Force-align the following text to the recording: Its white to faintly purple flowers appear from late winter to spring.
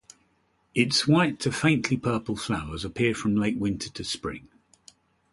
Its 0.73 1.07
white 1.07 1.39
to 1.39 1.51
faintly 1.51 1.95
purple 1.95 2.35
flowers 2.35 2.83
appear 2.83 3.13
from 3.13 3.35
late 3.35 3.59
winter 3.59 3.87
to 3.87 4.03
spring. 4.03 4.47